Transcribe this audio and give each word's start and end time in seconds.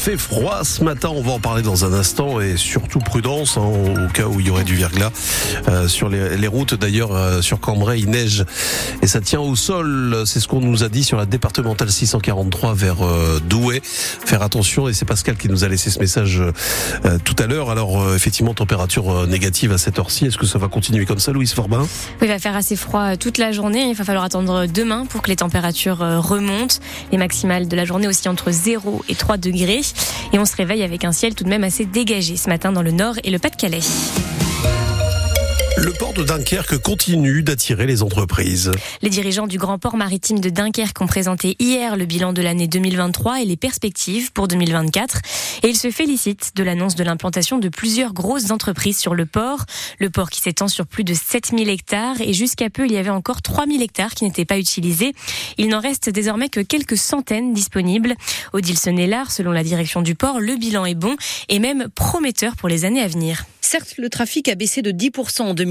fait 0.00 0.16
froid 0.16 0.64
ce 0.64 0.82
matin. 0.82 1.10
On 1.14 1.20
va 1.20 1.32
en 1.32 1.40
parler 1.40 1.60
dans 1.60 1.84
un 1.84 1.92
instant 1.92 2.40
et 2.40 2.56
surtout 2.56 3.00
prudence 3.00 3.58
hein, 3.58 3.60
au 3.60 4.10
cas 4.10 4.24
où 4.24 4.40
il 4.40 4.46
y 4.46 4.50
aurait 4.50 4.64
du 4.64 4.74
verglas 4.74 5.10
euh, 5.68 5.88
sur 5.88 6.08
les, 6.08 6.46
routes. 6.46 6.72
D'ailleurs, 6.72 7.14
euh, 7.14 7.42
sur 7.42 7.60
Cambrai, 7.60 7.98
il 7.98 8.08
neige 8.08 8.46
et 9.02 9.06
ça 9.06 9.20
tient 9.20 9.40
au 9.40 9.54
sol. 9.56 10.22
C'est 10.24 10.40
ce 10.40 10.48
qu'on 10.48 10.60
nous 10.60 10.84
a 10.84 10.88
dit 10.88 11.04
sur 11.04 11.18
la 11.18 11.26
départementale 11.26 11.90
643 11.90 12.72
vers 12.72 13.04
euh, 13.04 13.40
Douai. 13.40 13.82
Faire 13.82 14.40
attention 14.40 14.88
et 14.88 14.94
c'est 14.94 15.04
Pascal 15.04 15.36
qui 15.36 15.50
nous 15.50 15.64
a 15.64 15.68
laissé 15.68 15.90
ce 15.90 15.98
message 15.98 16.42
tout 17.24 17.36
à 17.38 17.46
l'heure. 17.46 17.68
Alors 17.68 18.14
effectivement, 18.14 18.54
température 18.54 19.26
négative 19.26 19.70
à 19.72 19.78
cette 19.78 19.98
heure-ci. 19.98 20.24
Est-ce 20.24 20.38
que 20.38 20.46
ça 20.46 20.58
va 20.58 20.68
continuer 20.68 21.04
comme 21.04 21.18
ça, 21.18 21.32
Louise 21.32 21.52
Forbin? 21.52 21.82
Oui, 21.82 21.86
il 22.22 22.28
va 22.28 22.38
faire 22.38 22.56
assez 22.56 22.76
froid 22.76 23.18
toute 23.18 23.36
la 23.36 23.52
journée. 23.52 23.90
Il 23.90 23.94
va 23.94 24.04
falloir 24.04 24.24
attendre 24.24 24.64
demain 24.64 25.04
pour 25.04 25.20
que 25.20 25.28
les 25.28 25.36
températures 25.36 25.98
remontent. 25.98 26.76
Les 27.12 27.18
maximales 27.18 27.68
de 27.68 27.76
la 27.76 27.84
journée 27.84 28.08
aussi 28.08 28.30
entre 28.30 28.50
0 28.50 29.04
et 29.10 29.14
3 29.14 29.36
degrés. 29.36 29.82
Et 30.32 30.38
on 30.38 30.44
se 30.44 30.56
réveille 30.56 30.82
avec 30.82 31.04
un 31.04 31.12
ciel 31.12 31.34
tout 31.34 31.44
de 31.44 31.48
même 31.48 31.64
assez 31.64 31.84
dégagé 31.84 32.36
ce 32.36 32.48
matin 32.48 32.72
dans 32.72 32.82
le 32.82 32.92
nord 32.92 33.16
et 33.24 33.30
le 33.30 33.38
Pas-de-Calais. 33.38 33.80
Le 35.82 35.94
port 35.94 36.12
de 36.12 36.22
Dunkerque 36.22 36.76
continue 36.76 37.42
d'attirer 37.42 37.86
les 37.86 38.02
entreprises. 38.02 38.70
Les 39.00 39.08
dirigeants 39.08 39.46
du 39.46 39.56
grand 39.56 39.78
port 39.78 39.96
maritime 39.96 40.38
de 40.38 40.50
Dunkerque 40.50 41.00
ont 41.00 41.06
présenté 41.06 41.56
hier 41.58 41.96
le 41.96 42.04
bilan 42.04 42.34
de 42.34 42.42
l'année 42.42 42.68
2023 42.68 43.40
et 43.40 43.46
les 43.46 43.56
perspectives 43.56 44.30
pour 44.30 44.46
2024. 44.46 45.22
Et 45.62 45.68
ils 45.68 45.78
se 45.78 45.90
félicitent 45.90 46.54
de 46.54 46.62
l'annonce 46.62 46.96
de 46.96 47.02
l'implantation 47.02 47.56
de 47.56 47.70
plusieurs 47.70 48.12
grosses 48.12 48.50
entreprises 48.50 48.98
sur 48.98 49.14
le 49.14 49.24
port. 49.24 49.64
Le 49.98 50.10
port 50.10 50.28
qui 50.28 50.42
s'étend 50.42 50.68
sur 50.68 50.86
plus 50.86 51.02
de 51.02 51.14
7000 51.14 51.70
hectares 51.70 52.20
et 52.20 52.34
jusqu'à 52.34 52.68
peu, 52.68 52.84
il 52.84 52.92
y 52.92 52.98
avait 52.98 53.08
encore 53.08 53.40
3000 53.40 53.80
hectares 53.80 54.14
qui 54.14 54.24
n'étaient 54.24 54.44
pas 54.44 54.58
utilisés. 54.58 55.14
Il 55.56 55.68
n'en 55.68 55.80
reste 55.80 56.10
désormais 56.10 56.50
que 56.50 56.60
quelques 56.60 56.98
centaines 56.98 57.54
disponibles. 57.54 58.16
Odile 58.52 58.78
Sonnellard, 58.78 59.30
selon 59.30 59.52
la 59.52 59.64
direction 59.64 60.02
du 60.02 60.14
port, 60.14 60.40
le 60.40 60.56
bilan 60.56 60.84
est 60.84 60.94
bon 60.94 61.16
et 61.48 61.58
même 61.58 61.88
prometteur 61.94 62.56
pour 62.56 62.68
les 62.68 62.84
années 62.84 63.00
à 63.00 63.08
venir. 63.08 63.46
Certes, 63.62 63.94
le 63.98 64.08
trafic 64.10 64.48
a 64.48 64.56
baissé 64.56 64.82
de 64.82 64.90
10% 64.90 65.42
en 65.42 65.54
2023 65.54 65.69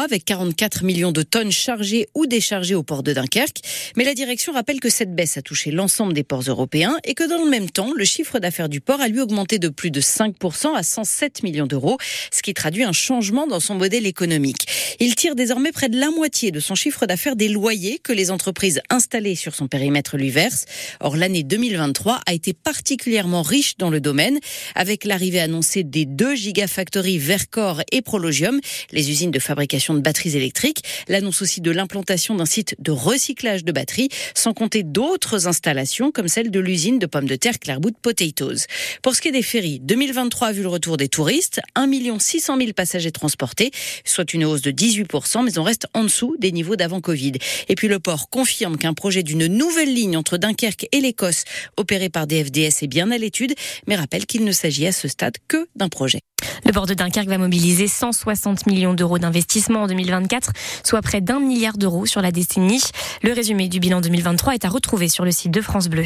avec 0.00 0.24
44 0.24 0.84
millions 0.84 1.12
de 1.12 1.22
tonnes 1.22 1.50
chargées 1.50 2.08
ou 2.14 2.26
déchargées 2.26 2.74
au 2.74 2.82
port 2.82 3.02
de 3.02 3.12
Dunkerque. 3.12 3.58
Mais 3.96 4.04
la 4.04 4.14
direction 4.14 4.52
rappelle 4.52 4.80
que 4.80 4.88
cette 4.88 5.14
baisse 5.14 5.36
a 5.36 5.42
touché 5.42 5.70
l'ensemble 5.70 6.12
des 6.12 6.22
ports 6.22 6.42
européens 6.42 6.96
et 7.04 7.14
que 7.14 7.28
dans 7.28 7.42
le 7.42 7.50
même 7.50 7.68
temps, 7.70 7.92
le 7.96 8.04
chiffre 8.04 8.38
d'affaires 8.38 8.68
du 8.68 8.80
port 8.80 9.00
a 9.00 9.08
lui 9.08 9.20
augmenté 9.20 9.58
de 9.58 9.68
plus 9.68 9.90
de 9.90 10.00
5% 10.00 10.76
à 10.76 10.82
107 10.82 11.42
millions 11.42 11.66
d'euros, 11.66 11.98
ce 12.30 12.42
qui 12.42 12.54
traduit 12.54 12.84
un 12.84 12.92
changement 12.92 13.46
dans 13.46 13.60
son 13.60 13.74
modèle 13.74 14.06
économique. 14.06 14.66
Il 15.00 15.14
tire 15.16 15.34
désormais 15.34 15.72
près 15.72 15.88
de 15.88 15.98
la 15.98 16.10
moitié 16.10 16.50
de 16.50 16.60
son 16.60 16.74
chiffre 16.74 17.06
d'affaires 17.06 17.36
des 17.36 17.48
loyers 17.48 17.98
que 17.98 18.12
les 18.12 18.30
entreprises 18.30 18.80
installées 18.90 19.34
sur 19.34 19.54
son 19.54 19.66
périmètre 19.66 20.16
lui 20.16 20.30
versent. 20.30 20.66
Or, 21.00 21.16
l'année 21.16 21.42
2023 21.42 22.20
a 22.26 22.32
été 22.32 22.52
particulièrement 22.52 23.42
riche 23.42 23.76
dans 23.76 23.90
le 23.90 24.00
domaine 24.00 24.38
avec 24.74 25.04
l'arrivée 25.04 25.40
annoncée 25.40 25.82
des 25.82 26.06
deux 26.06 26.36
gigafactories 26.36 27.18
Vercor 27.18 27.82
et 27.90 28.02
Prologium, 28.02 28.60
les 28.92 29.10
usines 29.10 29.31
de 29.32 29.40
fabrication 29.40 29.94
de 29.94 30.00
batteries 30.00 30.36
électriques. 30.36 30.82
L'annonce 31.08 31.42
aussi 31.42 31.60
de 31.60 31.72
l'implantation 31.72 32.36
d'un 32.36 32.46
site 32.46 32.76
de 32.78 32.92
recyclage 32.92 33.64
de 33.64 33.72
batteries, 33.72 34.10
sans 34.34 34.54
compter 34.54 34.84
d'autres 34.84 35.48
installations 35.48 36.12
comme 36.12 36.28
celle 36.28 36.50
de 36.52 36.60
l'usine 36.60 37.00
de 37.00 37.06
pommes 37.06 37.26
de 37.26 37.34
terre 37.34 37.58
Clairbout 37.58 37.94
Potatoes. 38.00 38.66
Pour 39.02 39.16
ce 39.16 39.20
qui 39.20 39.28
est 39.28 39.32
des 39.32 39.42
ferries, 39.42 39.80
2023 39.80 40.48
a 40.48 40.52
vu 40.52 40.62
le 40.62 40.68
retour 40.68 40.96
des 40.96 41.08
touristes, 41.08 41.60
1 41.74 41.88
600 42.18 42.58
000 42.58 42.72
passagers 42.72 43.10
transportés, 43.10 43.70
soit 44.04 44.32
une 44.32 44.44
hausse 44.44 44.62
de 44.62 44.70
18%, 44.70 45.44
mais 45.44 45.58
on 45.58 45.62
reste 45.62 45.86
en 45.94 46.04
dessous 46.04 46.36
des 46.38 46.52
niveaux 46.52 46.76
d'avant 46.76 47.00
Covid. 47.00 47.32
Et 47.68 47.74
puis 47.74 47.88
le 47.88 47.98
port 47.98 48.28
confirme 48.30 48.76
qu'un 48.76 48.94
projet 48.94 49.22
d'une 49.22 49.46
nouvelle 49.46 49.92
ligne 49.92 50.16
entre 50.16 50.36
Dunkerque 50.36 50.86
et 50.92 51.00
l'Écosse, 51.00 51.44
opéré 51.76 52.08
par 52.08 52.26
DFDS, 52.26 52.82
est 52.82 52.88
bien 52.88 53.10
à 53.10 53.18
l'étude, 53.18 53.54
mais 53.86 53.96
rappelle 53.96 54.26
qu'il 54.26 54.44
ne 54.44 54.52
s'agit 54.52 54.86
à 54.86 54.92
ce 54.92 55.08
stade 55.08 55.36
que 55.48 55.68
d'un 55.76 55.88
projet. 55.88 56.20
Le 56.66 56.72
port 56.72 56.86
de 56.86 56.94
Dunkerque 56.94 57.28
va 57.28 57.38
mobiliser 57.38 57.88
160 57.88 58.66
millions 58.66 58.94
d'euros 58.94 59.18
d'investissement 59.18 59.82
en 59.82 59.86
2024, 59.86 60.52
soit 60.84 61.02
près 61.02 61.20
d'un 61.20 61.40
milliard 61.40 61.76
d'euros 61.76 62.06
sur 62.06 62.22
la 62.22 62.32
décennie. 62.32 62.82
Le 63.22 63.32
résumé 63.32 63.68
du 63.68 63.80
bilan 63.80 64.00
2023 64.00 64.54
est 64.54 64.64
à 64.64 64.68
retrouver 64.68 65.08
sur 65.08 65.24
le 65.24 65.30
site 65.30 65.50
de 65.50 65.60
France 65.60 65.88
Bleu. 65.88 66.04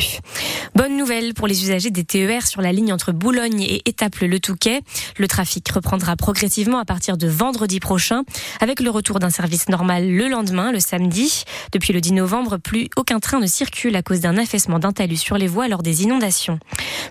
Bonne 0.74 0.97
nouvelle 0.97 1.34
pour 1.34 1.47
les 1.47 1.62
usagers 1.62 1.91
des 1.91 2.04
TER 2.04 2.47
sur 2.47 2.60
la 2.60 2.72
ligne 2.72 2.92
entre 2.92 3.12
Boulogne 3.12 3.62
et 3.62 3.82
Étaples-le 3.86 4.41
Touquet. 4.41 4.82
Le 5.19 5.28
trafic 5.28 5.69
reprendra 5.70 6.16
progressivement 6.16 6.78
à 6.78 6.84
partir 6.84 7.16
de 7.16 7.26
vendredi 7.26 7.80
prochain, 7.80 8.24
avec 8.60 8.80
le 8.80 8.91
retour 8.91 9.18
d'un 9.18 9.30
service 9.30 9.68
normal 9.68 10.08
le 10.08 10.28
lendemain, 10.28 10.72
le 10.72 10.80
samedi. 10.80 11.44
Depuis 11.72 11.92
le 11.92 12.00
10 12.00 12.12
novembre, 12.12 12.58
plus 12.58 12.88
aucun 12.97 13.20
train 13.20 13.41
ne 13.41 13.47
circule 13.47 13.97
à 13.97 14.03
cause 14.03 14.20
d'un 14.20 14.36
affaissement 14.36 14.78
d'un 14.78 14.92
talus 14.92 15.16
sur 15.16 15.38
les 15.38 15.47
voies 15.47 15.68
lors 15.68 15.82
des 15.82 16.03
inondations. 16.03 16.58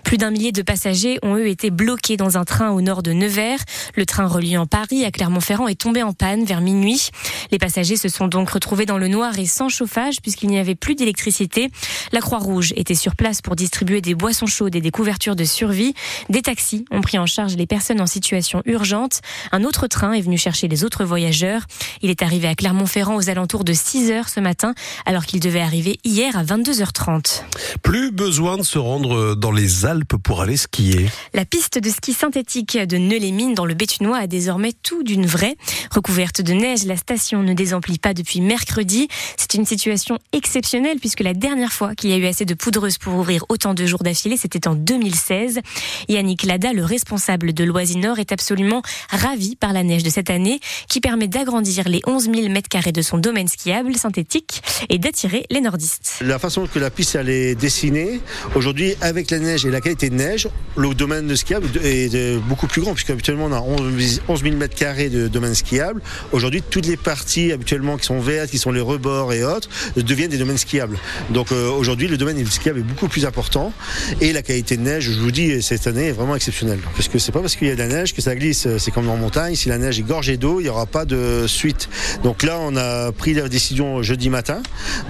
Plus 0.04 0.18
d'un 0.18 0.30
millier 0.30 0.52
de 0.52 0.62
passagers 0.62 1.18
ont 1.22 1.36
eux 1.36 1.48
été 1.48 1.70
bloqués 1.70 2.16
dans 2.16 2.38
un 2.38 2.44
train 2.44 2.70
au 2.70 2.80
nord 2.80 3.02
de 3.02 3.12
Nevers. 3.16 3.58
Le 3.94 4.06
train 4.06 4.26
reliant 4.26 4.66
Paris 4.66 5.04
à 5.04 5.10
Clermont-Ferrand 5.10 5.68
est 5.68 5.80
tombé 5.80 6.02
en 6.02 6.12
panne 6.12 6.44
vers 6.44 6.60
minuit. 6.60 7.10
Les 7.50 7.58
passagers 7.58 7.96
se 7.96 8.08
sont 8.08 8.28
donc 8.28 8.50
retrouvés 8.50 8.86
dans 8.86 8.98
le 8.98 9.08
noir 9.08 9.38
et 9.38 9.46
sans 9.46 9.68
chauffage 9.68 10.20
puisqu'il 10.22 10.48
n'y 10.48 10.58
avait 10.58 10.74
plus 10.74 10.94
d'électricité. 10.94 11.70
La 12.12 12.20
Croix-Rouge 12.20 12.72
était 12.76 12.94
sur 12.94 13.16
place 13.16 13.42
pour 13.42 13.56
distribuer 13.56 14.00
des 14.00 14.14
boissons 14.14 14.46
chaudes 14.46 14.76
et 14.76 14.80
des 14.80 14.90
couvertures 14.90 15.36
de 15.36 15.44
survie. 15.44 15.94
Des 16.28 16.42
taxis 16.42 16.84
ont 16.90 17.00
pris 17.00 17.18
en 17.18 17.26
charge 17.26 17.56
les 17.56 17.66
personnes 17.66 18.00
en 18.00 18.06
situation 18.06 18.62
urgente. 18.64 19.20
Un 19.52 19.64
autre 19.64 19.86
train 19.86 20.12
est 20.12 20.20
venu 20.20 20.38
chercher 20.38 20.68
les 20.68 20.84
autres 20.84 21.04
voyageurs. 21.04 21.62
Il 22.02 22.10
est 22.10 22.22
arrivé 22.22 22.48
à 22.48 22.54
Clermont-Ferrand 22.54 23.16
aux 23.16 23.30
alentours 23.30 23.64
de 23.64 23.72
6 23.72 24.10
heures 24.10 24.28
ce 24.28 24.40
matin 24.40 24.74
alors 25.04 25.26
qu'il 25.26 25.40
devait 25.40 25.60
arriver 25.60 25.98
hier 26.04 26.36
à 26.36 26.44
22h30. 26.44 27.42
Plus 27.82 28.10
besoin 28.10 28.56
de 28.56 28.62
se 28.62 28.78
rendre 28.78 29.34
dans 29.34 29.52
les 29.52 29.86
Alpes 29.86 30.16
pour 30.22 30.42
aller 30.42 30.56
skier. 30.56 31.06
La 31.34 31.44
piste 31.44 31.78
de 31.78 31.90
ski 31.90 32.12
synthétique 32.12 32.78
de 32.78 32.96
Neu-les-Mines 33.06 33.54
dans 33.54 33.66
le 33.66 33.74
Béthunois 33.74 34.18
a 34.18 34.26
désormais 34.26 34.72
tout 34.82 35.04
d'une 35.04 35.26
vraie. 35.26 35.56
Recouverte 35.94 36.40
de 36.40 36.52
neige, 36.52 36.84
la 36.86 36.96
station 36.96 37.42
ne 37.42 37.54
désemplit 37.54 37.98
pas 37.98 38.14
depuis 38.14 38.40
mercredi. 38.40 39.06
C'est 39.36 39.54
une 39.54 39.64
situation 39.64 40.18
exceptionnelle 40.32 40.98
puisque 40.98 41.20
la 41.20 41.32
dernière 41.32 41.72
fois 41.72 41.94
qu'il 41.94 42.10
y 42.10 42.12
a 42.14 42.16
eu 42.16 42.26
assez 42.26 42.44
de 42.44 42.54
poudreuse 42.54 42.98
pour 42.98 43.14
ouvrir 43.14 43.44
autant 43.48 43.74
de 43.74 43.86
jours 43.86 44.02
d'affilée, 44.02 44.36
c'était 44.36 44.66
en 44.66 44.74
2016. 44.74 45.60
Yannick 46.08 46.42
Lada, 46.42 46.72
le 46.72 46.84
responsable 46.84 47.52
de 47.52 47.62
Loisinor, 47.62 48.18
est 48.18 48.32
absolument 48.32 48.82
ravi 49.08 49.54
par 49.54 49.72
la 49.72 49.84
neige 49.84 50.02
de 50.02 50.10
cette 50.10 50.30
année 50.30 50.58
qui 50.88 51.00
permet 51.00 51.28
d'agrandir 51.28 51.88
les 51.88 52.00
11 52.06 52.24
000 52.24 52.48
mètres 52.48 52.68
carrés 52.68 52.92
de 52.92 53.02
son 53.02 53.18
domaine 53.18 53.46
skiable 53.46 53.94
synthétique 53.94 54.62
et 54.88 54.98
d'attirer 54.98 55.46
les 55.50 55.60
nordistes. 55.60 56.18
La 56.22 56.40
façon 56.40 56.66
que 56.66 56.80
la 56.80 56.90
piste 56.90 57.14
elle 57.14 57.28
est 57.28 57.54
dessinée, 57.54 58.20
aujourd'hui 58.56 58.94
avec 59.00 59.30
la 59.30 59.38
neige 59.38 59.64
et 59.64 59.70
la 59.70 59.80
qualité 59.80 60.10
de 60.10 60.16
neige, 60.16 60.48
le 60.76 60.92
domaine 60.92 61.28
de 61.28 61.36
skiable 61.36 61.68
est 61.84 62.38
beaucoup 62.48 62.66
plus 62.66 62.82
grand 62.82 62.95
puisque 62.96 63.10
habituellement 63.10 63.44
on 63.44 63.52
a 63.52 63.60
11 63.60 64.42
000 64.42 64.56
mètres 64.56 64.74
carrés 64.74 65.08
de 65.08 65.28
domaine 65.28 65.54
skiable. 65.54 66.00
Aujourd'hui, 66.32 66.62
toutes 66.68 66.86
les 66.86 66.96
parties 66.96 67.52
habituellement 67.52 67.96
qui 67.96 68.06
sont 68.06 68.20
vertes, 68.20 68.50
qui 68.50 68.58
sont 68.58 68.72
les 68.72 68.80
rebords 68.80 69.32
et 69.32 69.44
autres, 69.44 69.68
deviennent 69.96 70.30
des 70.30 70.38
domaines 70.38 70.58
skiables. 70.58 70.98
Donc 71.30 71.52
euh, 71.52 71.70
aujourd'hui, 71.70 72.08
le 72.08 72.16
domaine 72.16 72.44
skiable 72.46 72.80
est 72.80 72.82
beaucoup 72.82 73.08
plus 73.08 73.26
important 73.26 73.72
et 74.20 74.32
la 74.32 74.42
qualité 74.42 74.76
de 74.76 74.82
neige, 74.82 75.04
je 75.04 75.20
vous 75.20 75.30
dis, 75.30 75.62
cette 75.62 75.86
année 75.86 76.06
est 76.06 76.12
vraiment 76.12 76.36
exceptionnelle. 76.36 76.80
Parce 76.94 77.08
que 77.08 77.18
c'est 77.18 77.32
pas 77.32 77.40
parce 77.40 77.54
qu'il 77.54 77.68
y 77.68 77.70
a 77.70 77.74
de 77.74 77.80
la 77.80 77.88
neige 77.88 78.14
que 78.14 78.22
ça 78.22 78.34
glisse. 78.34 78.66
C'est 78.78 78.90
comme 78.90 79.08
en 79.08 79.16
montagne. 79.16 79.54
Si 79.54 79.68
la 79.68 79.78
neige 79.78 79.98
est 79.98 80.02
gorgée 80.02 80.36
d'eau, 80.36 80.60
il 80.60 80.64
n'y 80.64 80.68
aura 80.68 80.86
pas 80.86 81.04
de 81.04 81.44
suite. 81.46 81.88
Donc 82.24 82.42
là, 82.42 82.58
on 82.60 82.76
a 82.76 83.12
pris 83.12 83.34
la 83.34 83.48
décision 83.48 84.02
jeudi 84.02 84.30
matin 84.30 84.62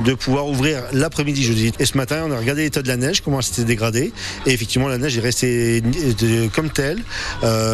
de 0.04 0.14
pouvoir 0.14 0.48
ouvrir 0.48 0.82
l'après-midi 0.92 1.44
jeudi. 1.44 1.72
Et 1.78 1.86
ce 1.86 1.96
matin, 1.96 2.24
on 2.26 2.32
a 2.32 2.38
regardé 2.38 2.62
l'état 2.62 2.82
de 2.82 2.88
la 2.88 2.96
neige, 2.96 3.20
comment 3.20 3.38
elle 3.38 3.44
s'était 3.44 3.64
dégradée. 3.64 4.12
Et 4.46 4.52
effectivement, 4.52 4.88
la 4.88 4.98
neige 4.98 5.16
est 5.16 5.20
restée 5.20 5.82
comme 6.54 6.70
telle. 6.70 7.02
Euh, 7.44 7.65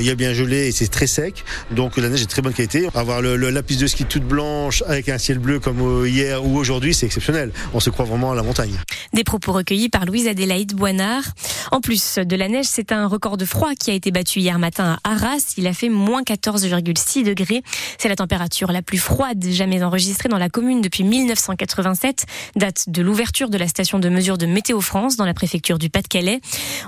il 0.00 0.06
y 0.06 0.10
a 0.10 0.14
bien 0.14 0.32
gelé 0.32 0.68
et 0.68 0.72
c'est 0.72 0.88
très 0.88 1.06
sec. 1.06 1.44
Donc 1.70 1.96
la 1.96 2.08
neige 2.08 2.22
est 2.22 2.26
de 2.26 2.30
très 2.30 2.42
bonne 2.42 2.52
qualité. 2.52 2.88
Avoir 2.94 3.20
le, 3.20 3.36
la 3.36 3.62
piste 3.62 3.80
de 3.80 3.86
ski 3.86 4.04
toute 4.04 4.24
blanche 4.24 4.82
avec 4.86 5.08
un 5.08 5.18
ciel 5.18 5.38
bleu 5.38 5.60
comme 5.60 6.06
hier 6.06 6.44
ou 6.44 6.58
aujourd'hui, 6.58 6.94
c'est 6.94 7.06
exceptionnel. 7.06 7.52
On 7.72 7.80
se 7.80 7.90
croit 7.90 8.04
vraiment 8.04 8.32
à 8.32 8.34
la 8.34 8.42
montagne. 8.42 8.78
Des 9.12 9.24
propos 9.24 9.52
recueillis 9.52 9.88
par 9.88 10.06
Louise 10.06 10.28
Adélaïde 10.28 10.74
Boinard. 10.74 11.24
En 11.70 11.80
plus 11.80 12.18
de 12.18 12.36
la 12.36 12.48
neige, 12.48 12.66
c'est 12.66 12.92
un 12.92 13.06
record 13.06 13.36
de 13.36 13.44
froid 13.44 13.74
qui 13.74 13.90
a 13.90 13.94
été 13.94 14.10
battu 14.10 14.40
hier 14.40 14.58
matin 14.58 14.98
à 15.04 15.12
Arras. 15.12 15.54
Il 15.56 15.66
a 15.66 15.72
fait 15.72 15.88
moins 15.88 16.22
14,6 16.22 17.24
degrés. 17.24 17.62
C'est 17.98 18.08
la 18.08 18.16
température 18.16 18.70
la 18.72 18.82
plus 18.82 18.98
froide 18.98 19.44
jamais 19.50 19.82
enregistrée 19.82 20.28
dans 20.28 20.38
la 20.38 20.48
commune 20.48 20.80
depuis 20.80 21.04
1987, 21.04 22.26
date 22.56 22.84
de 22.88 23.02
l'ouverture 23.02 23.48
de 23.48 23.58
la 23.58 23.68
station 23.68 23.98
de 23.98 24.08
mesure 24.08 24.38
de 24.38 24.46
Météo 24.46 24.80
France 24.80 25.16
dans 25.16 25.24
la 25.24 25.34
préfecture 25.34 25.78
du 25.78 25.90
Pas-de-Calais. 25.90 26.40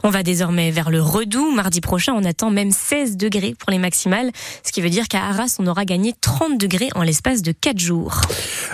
On 0.02 0.10
va 0.10 0.22
désormais 0.22 0.70
vers 0.70 0.90
le 0.90 1.00
Redoux. 1.00 1.52
Mardi 1.52 1.80
prochain, 1.80 2.12
on 2.14 2.24
attend 2.36 2.50
même 2.50 2.70
16 2.70 3.16
degrés 3.16 3.54
pour 3.58 3.70
les 3.70 3.78
maximales, 3.78 4.30
ce 4.62 4.70
qui 4.70 4.82
veut 4.82 4.90
dire 4.90 5.08
qu'à 5.08 5.24
Arras, 5.24 5.56
on 5.58 5.66
aura 5.66 5.86
gagné 5.86 6.12
30 6.20 6.58
degrés 6.58 6.90
en 6.94 7.02
l'espace 7.02 7.40
de 7.40 7.50
4 7.50 7.78
jours. 7.78 8.20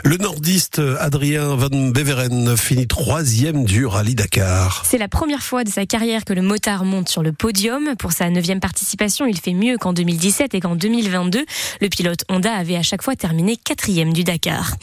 Le 0.02 0.16
nordiste 0.16 0.82
Adrien 0.98 1.54
Van 1.54 1.68
Beveren 1.70 2.56
finit 2.56 2.88
troisième 2.88 3.64
du 3.64 3.86
rallye 3.86 4.16
Dakar. 4.16 4.82
C'est 4.84 4.98
la 4.98 5.06
première 5.06 5.44
fois 5.44 5.62
de 5.62 5.68
sa 5.68 5.86
carrière 5.86 6.24
que 6.24 6.32
le 6.32 6.42
motard 6.42 6.84
monte 6.84 7.08
sur 7.08 7.22
le 7.22 7.32
podium. 7.32 7.94
Pour 8.00 8.10
sa 8.10 8.30
neuvième 8.30 8.58
participation, 8.58 9.26
il 9.26 9.38
fait 9.38 9.52
mieux 9.52 9.78
qu'en 9.78 9.92
2017 9.92 10.54
et 10.54 10.60
qu'en 10.60 10.74
2022. 10.74 11.44
Le 11.80 11.88
pilote 11.88 12.24
Honda 12.28 12.52
avait 12.52 12.74
à 12.74 12.82
chaque 12.82 13.02
fois 13.02 13.14
terminé 13.14 13.56
quatrième 13.56 14.12
du 14.12 14.24
Dakar. 14.24 14.74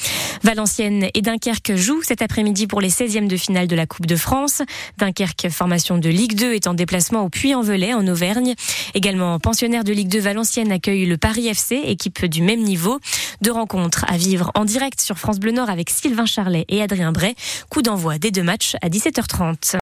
Valenciennes 0.43 1.09
et 1.13 1.21
Dunkerque 1.21 1.75
jouent 1.75 2.01
cet 2.01 2.21
après-midi 2.21 2.65
pour 2.65 2.79
les 2.79 2.89
16e 2.89 3.27
de 3.27 3.35
finale 3.35 3.67
de 3.67 3.75
la 3.75 3.85
Coupe 3.85 4.05
de 4.05 4.15
France. 4.15 4.61
Dunkerque, 4.97 5.49
formation 5.49 5.97
de 5.97 6.07
Ligue 6.07 6.35
2, 6.35 6.53
est 6.53 6.67
en 6.67 6.73
déplacement 6.73 7.25
au 7.25 7.29
Puy-en-Velay 7.29 7.93
en 7.93 8.07
Auvergne. 8.07 8.55
Également 8.94 9.39
pensionnaire 9.39 9.83
de 9.83 9.94
Ligue 9.94 10.10
2, 10.10 10.19
Valenciennes 10.19 10.71
accueille 10.71 11.06
le 11.06 11.18
Paris 11.18 11.48
FC, 11.48 11.75
équipe 11.86 12.25
du 12.25 12.42
même 12.42 12.62
niveau. 12.62 13.00
Deux 13.42 13.51
rencontres 13.51 14.06
à 14.07 14.18
vivre 14.18 14.51
en 14.56 14.66
direct 14.66 15.01
sur 15.01 15.18
France 15.18 15.39
Bleu 15.39 15.51
Nord 15.51 15.69
avec 15.69 15.89
Sylvain 15.89 16.25
Charlet 16.25 16.66
et 16.69 16.81
Adrien 16.81 17.12
Bray. 17.12 17.36
Coup 17.69 17.81
d'envoi 17.81 18.18
des 18.18 18.31
deux 18.31 18.44
matchs 18.44 18.75
à 18.81 18.89
17h30. 18.89 19.77